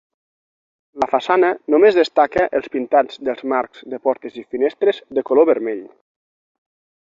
La 1.01 1.07
façana 1.09 1.51
només 1.73 1.99
destaca 1.99 2.45
els 2.59 2.71
pintats 2.77 3.21
dels 3.27 3.45
marcs 3.53 3.85
de 3.93 4.01
portes 4.09 4.41
i 4.43 4.45
finestres 4.57 5.03
de 5.19 5.25
color 5.31 5.51
vermell. 5.53 5.85